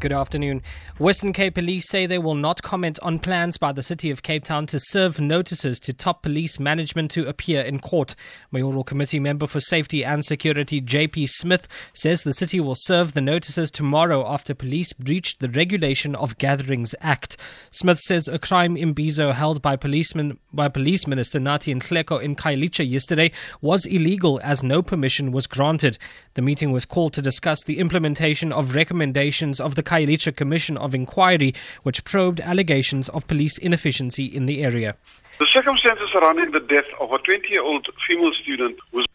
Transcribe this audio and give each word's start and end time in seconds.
Good 0.00 0.12
afternoon. 0.12 0.60
Western 0.98 1.32
Cape 1.32 1.54
Police 1.54 1.88
say 1.88 2.04
they 2.04 2.18
will 2.18 2.34
not 2.34 2.62
comment 2.62 2.98
on 3.00 3.18
plans 3.18 3.56
by 3.56 3.72
the 3.72 3.82
City 3.82 4.10
of 4.10 4.22
Cape 4.22 4.44
Town 4.44 4.66
to 4.66 4.78
serve 4.78 5.18
notices 5.18 5.80
to 5.80 5.94
top 5.94 6.22
police 6.22 6.60
management 6.60 7.10
to 7.12 7.26
appear 7.26 7.62
in 7.62 7.80
court. 7.80 8.14
Mayoral 8.50 8.84
Committee 8.84 9.18
member 9.18 9.46
for 9.46 9.60
Safety 9.60 10.04
and 10.04 10.22
Security 10.22 10.82
JP 10.82 11.28
Smith 11.28 11.68
says 11.94 12.22
the 12.22 12.34
city 12.34 12.60
will 12.60 12.74
serve 12.76 13.14
the 13.14 13.22
notices 13.22 13.70
tomorrow 13.70 14.30
after 14.30 14.54
police 14.54 14.92
breached 14.92 15.40
the 15.40 15.48
Regulation 15.48 16.14
of 16.16 16.36
Gatherings 16.36 16.94
Act. 17.00 17.38
Smith 17.70 18.00
says 18.00 18.28
a 18.28 18.38
crime 18.38 18.76
imbizo 18.76 19.32
held 19.32 19.62
by 19.62 19.74
policeman 19.74 20.38
by 20.52 20.68
Police 20.68 21.06
Minister 21.06 21.40
Nathi 21.40 21.74
Nhleko 21.74 22.22
in 22.22 22.36
Khayelitsha 22.36 22.88
yesterday 22.88 23.32
was 23.62 23.86
illegal 23.86 24.38
as 24.44 24.62
no 24.62 24.82
permission 24.82 25.32
was 25.32 25.46
granted. 25.46 25.96
The 26.34 26.42
meeting 26.42 26.72
was 26.72 26.84
called 26.84 27.14
to 27.14 27.22
discuss 27.22 27.62
the 27.64 27.78
implementation 27.78 28.52
of 28.52 28.74
recommendations 28.74 29.60
of 29.60 29.74
the 29.76 29.82
Khayelitsha 29.94 30.34
Commission 30.34 30.76
of 30.76 30.92
Inquiry, 30.92 31.54
which 31.84 32.02
probed 32.04 32.40
allegations 32.40 33.08
of 33.10 33.28
police 33.28 33.58
inefficiency 33.58 34.24
in 34.24 34.46
the 34.46 34.64
area. 34.64 34.96
The 35.38 35.46
circumstances 35.46 36.08
surrounding 36.12 36.50
the 36.50 36.60
death 36.60 36.86
of 37.00 37.12
a 37.12 37.18
20 37.18 37.48
year 37.48 37.62
old 37.62 37.86
female 38.08 38.32
student 38.42 38.76
was 38.92 39.06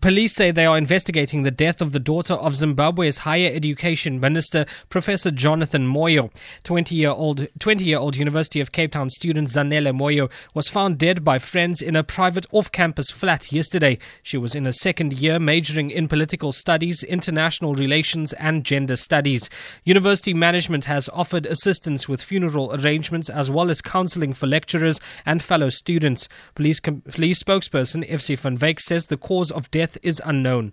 Police 0.00 0.34
say 0.34 0.50
they 0.50 0.64
are 0.64 0.78
investigating 0.78 1.42
the 1.42 1.50
death 1.50 1.82
of 1.82 1.92
the 1.92 1.98
daughter 1.98 2.32
of 2.32 2.56
Zimbabwe's 2.56 3.18
higher 3.18 3.50
education 3.52 4.18
minister, 4.18 4.64
Professor 4.88 5.30
Jonathan 5.30 5.86
Moyo. 5.86 6.32
20-year-old 6.64 7.48
20-year-old 7.58 8.16
University 8.16 8.62
of 8.62 8.72
Cape 8.72 8.92
Town 8.92 9.10
student 9.10 9.48
Zanele 9.48 9.94
Moyo 9.94 10.30
was 10.54 10.70
found 10.70 10.96
dead 10.96 11.22
by 11.22 11.38
friends 11.38 11.82
in 11.82 11.96
a 11.96 12.02
private 12.02 12.46
off-campus 12.50 13.10
flat 13.10 13.52
yesterday. 13.52 13.98
She 14.22 14.38
was 14.38 14.54
in 14.54 14.66
a 14.66 14.72
second 14.72 15.12
year 15.12 15.38
majoring 15.38 15.90
in 15.90 16.08
political 16.08 16.52
studies, 16.52 17.02
international 17.02 17.74
relations 17.74 18.32
and 18.34 18.64
gender 18.64 18.96
studies. 18.96 19.50
University 19.84 20.32
management 20.32 20.86
has 20.86 21.10
offered 21.10 21.44
assistance 21.44 22.08
with 22.08 22.22
funeral 22.22 22.74
arrangements 22.74 23.28
as 23.28 23.50
well 23.50 23.68
as 23.68 23.82
counseling 23.82 24.32
for 24.32 24.46
lecturers 24.46 24.98
and 25.26 25.42
fellow 25.42 25.68
students. 25.68 26.26
Police 26.54 26.80
com- 26.80 27.02
police 27.02 27.42
spokesperson 27.42 28.08
FC 28.08 28.38
van 28.38 28.56
Wyk 28.56 28.80
says 28.80 29.04
the 29.04 29.18
cause 29.18 29.50
of 29.50 29.70
death 29.70 29.89
is 30.02 30.22
unknown. 30.24 30.72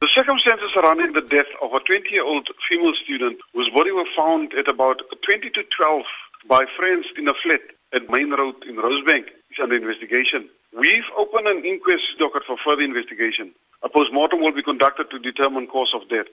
the 0.00 0.08
circumstances 0.14 0.70
surrounding 0.74 1.12
the 1.12 1.26
death 1.36 1.50
of 1.62 1.72
a 1.72 1.80
20 1.80 2.10
year 2.10 2.24
old 2.24 2.46
female 2.68 2.94
student 3.04 3.36
whose 3.52 3.70
body 3.74 3.90
was 3.90 4.06
found 4.16 4.52
at 4.54 4.68
about 4.68 5.00
20 5.26 5.50
to 5.50 5.62
12 5.76 6.02
by 6.48 6.64
friends 6.76 7.06
in 7.18 7.26
a 7.28 7.34
flat 7.42 7.60
at 7.92 8.08
Main 8.10 8.30
Road 8.30 8.54
in 8.68 8.76
Rosebank 8.76 9.26
is 9.50 9.58
under 9.62 9.74
investigation. 9.74 10.48
We've 10.76 11.08
opened 11.16 11.48
an 11.48 11.64
inquest 11.64 12.04
docket 12.18 12.44
for 12.46 12.56
further 12.64 12.82
investigation. 12.82 13.52
A 13.82 13.88
post-mortem 13.88 14.40
will 14.40 14.52
be 14.52 14.62
conducted 14.62 15.10
to 15.10 15.18
determine 15.18 15.66
cause 15.66 15.92
of 15.94 16.08
death. 16.08 16.30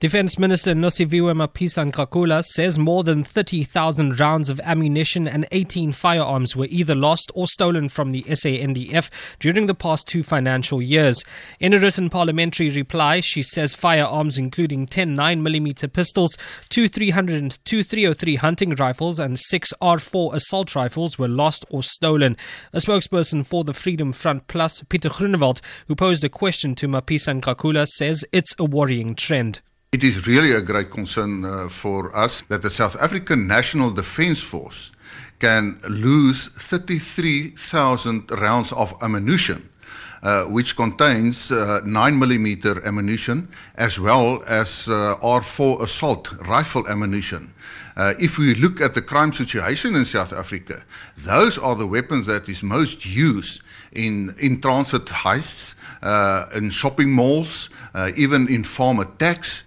Defense 0.00 0.38
Minister 0.38 0.74
Nosiviwe 0.74 1.34
Mapisa-Nqakula 1.34 2.44
says 2.44 2.78
more 2.78 3.02
than 3.02 3.24
30,000 3.24 4.20
rounds 4.20 4.48
of 4.48 4.60
ammunition 4.60 5.26
and 5.26 5.44
18 5.50 5.90
firearms 5.90 6.54
were 6.54 6.68
either 6.70 6.94
lost 6.94 7.32
or 7.34 7.48
stolen 7.48 7.88
from 7.88 8.12
the 8.12 8.22
SANDF 8.22 9.10
during 9.40 9.66
the 9.66 9.74
past 9.74 10.06
two 10.06 10.22
financial 10.22 10.80
years. 10.80 11.24
In 11.58 11.74
a 11.74 11.80
written 11.80 12.10
parliamentary 12.10 12.70
reply, 12.70 13.18
she 13.18 13.42
says 13.42 13.74
firearms 13.74 14.38
including 14.38 14.86
10 14.86 15.16
9mm 15.16 15.92
pistols, 15.92 16.36
two 16.68 16.86
300 16.86 17.58
two 17.64 17.82
303 17.82 18.36
hunting 18.36 18.76
rifles 18.76 19.18
and 19.18 19.36
6 19.36 19.74
R4 19.82 20.32
assault 20.32 20.76
rifles 20.76 21.18
were 21.18 21.26
lost 21.26 21.64
or 21.70 21.82
stolen. 21.82 22.36
A 22.72 22.78
spokesperson 22.78 23.44
for 23.44 23.64
the 23.64 23.74
Freedom 23.74 24.12
Front 24.12 24.46
Plus, 24.46 24.80
Peter 24.88 25.08
Groenewald, 25.08 25.60
who 25.88 25.96
posed 25.96 26.22
a 26.22 26.28
question 26.28 26.76
to 26.76 26.86
Mapisa-Nqakula, 26.86 27.88
says 27.88 28.24
it's 28.30 28.54
a 28.60 28.64
worrying 28.64 29.16
trend. 29.16 29.57
It 29.90 30.04
is 30.04 30.26
really 30.26 30.52
a 30.52 30.60
great 30.60 30.90
concern 30.90 31.46
uh, 31.46 31.70
for 31.70 32.14
us 32.14 32.42
that 32.50 32.60
the 32.60 32.68
South 32.68 32.94
African 33.00 33.46
National 33.46 33.90
Defence 33.90 34.42
Force 34.42 34.92
can 35.38 35.80
lose 35.88 36.48
33,000 36.48 38.30
rounds 38.32 38.70
of 38.72 38.94
ammunition, 39.00 39.66
uh, 40.22 40.44
which 40.44 40.76
contains 40.76 41.50
uh, 41.50 41.80
9mm 41.86 42.84
ammunition 42.84 43.48
as 43.76 43.98
well 43.98 44.42
as 44.46 44.88
uh, 44.88 45.14
R4 45.22 45.80
assault 45.80 46.34
rifle 46.46 46.86
ammunition. 46.86 47.54
Uh, 47.96 48.12
if 48.20 48.36
we 48.36 48.54
look 48.56 48.82
at 48.82 48.92
the 48.92 49.00
crime 49.00 49.32
situation 49.32 49.94
in 49.94 50.04
South 50.04 50.34
Africa, 50.34 50.84
those 51.16 51.56
are 51.56 51.74
the 51.74 51.86
weapons 51.86 52.26
that 52.26 52.46
is 52.50 52.62
most 52.62 53.06
used 53.06 53.62
in 53.92 54.34
in 54.38 54.60
transit 54.60 55.06
heists, 55.06 55.74
uh, 56.02 56.44
in 56.54 56.68
shopping 56.68 57.10
malls, 57.10 57.70
uh, 57.94 58.10
even 58.16 58.46
in 58.48 58.62
farm 58.64 59.00
attacks. 59.00 59.64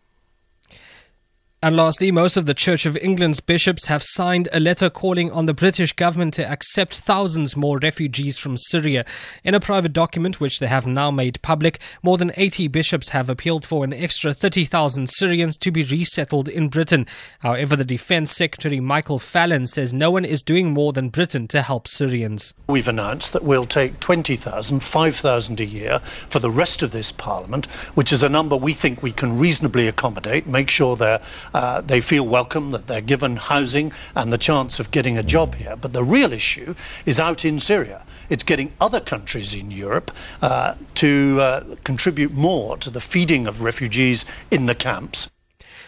And 1.64 1.76
lastly, 1.76 2.12
most 2.12 2.38
of 2.38 2.48
the 2.48 2.56
Church 2.56 2.88
of 2.88 2.98
England's 2.98 3.40
bishops 3.40 3.86
have 3.86 4.02
signed 4.02 4.50
a 4.52 4.60
letter 4.60 4.90
calling 4.90 5.32
on 5.32 5.46
the 5.46 5.54
British 5.54 5.94
government 5.94 6.34
to 6.34 6.52
accept 6.52 6.96
thousands 6.96 7.56
more 7.56 7.78
refugees 7.78 8.40
from 8.40 8.58
Syria. 8.58 9.06
In 9.44 9.54
a 9.54 9.60
private 9.60 9.94
document, 9.94 10.40
which 10.40 10.58
they 10.58 10.66
have 10.66 10.88
now 10.88 11.12
made 11.12 11.40
public, 11.44 11.80
more 12.02 12.18
than 12.18 12.32
80 12.36 12.68
bishops 12.70 13.10
have 13.10 13.30
appealed 13.30 13.64
for 13.64 13.84
an 13.84 13.94
extra 13.94 14.34
30,000 14.34 15.08
Syrians 15.08 15.56
to 15.58 15.70
be 15.70 15.84
resettled 15.84 16.50
in 16.50 16.68
Britain. 16.68 17.06
However, 17.42 17.76
the 17.76 17.86
Defense 17.86 18.32
Secretary 18.32 18.80
Michael 18.80 19.20
Fallon 19.20 19.68
says 19.68 19.94
no 19.94 20.10
one 20.10 20.26
is 20.26 20.42
doing 20.42 20.74
more 20.74 20.94
than 20.94 21.10
Britain 21.10 21.48
to 21.50 21.62
help 21.62 21.88
Syrians. 21.88 22.56
We've 22.66 22.88
announced 22.88 23.34
that 23.34 23.44
we'll 23.44 23.66
take 23.66 24.00
20,000, 24.00 24.80
5,000 24.80 25.60
a 25.60 25.66
year 25.66 26.00
for 26.00 26.40
the 26.40 26.50
rest 26.50 26.82
of 26.82 26.90
this 26.90 27.12
Parliament, 27.12 27.68
which 27.94 28.12
is 28.12 28.24
a 28.24 28.30
number 28.30 28.58
we 28.58 28.74
think 28.74 29.04
we 29.04 29.12
can 29.12 29.38
reasonably 29.38 29.88
accommodate, 29.88 30.48
make 30.48 30.72
sure 30.72 30.96
they're 30.96 31.22
uh, 31.54 31.82
they 31.82 32.02
feel 32.02 32.26
welcome, 32.26 32.72
that 32.72 32.88
they're 32.88 33.02
given 33.02 33.36
housing 33.36 33.92
and 34.16 34.32
the 34.32 34.38
chance 34.38 34.80
of 34.80 34.92
getting 34.92 35.18
a 35.18 35.24
job 35.24 35.56
here. 35.56 35.76
But 35.76 35.94
the 35.94 36.04
real 36.04 36.32
issue 36.34 36.76
is 37.06 37.20
out 37.20 37.44
in 37.44 37.60
Syria. 37.60 38.06
It's 38.30 38.44
getting 38.44 38.72
other 38.80 39.02
countries 39.02 39.54
in 39.54 39.72
Europe 39.72 40.12
uh, 40.42 40.76
to 40.96 41.38
uh, 41.42 41.76
contribute 41.84 42.32
more 42.32 42.78
to 42.78 42.90
the 42.90 43.02
feeding 43.02 43.48
of 43.48 43.62
refugees 43.62 44.26
in 44.50 44.68
the 44.68 44.76
camps. 44.76 45.30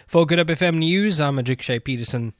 For 0.06 0.26
Good 0.26 0.38
Hope 0.38 0.48
FM 0.48 0.76
News, 0.78 1.20
I'm 1.20 1.38
Ajik 1.38 1.82
Peterson. 1.84 2.34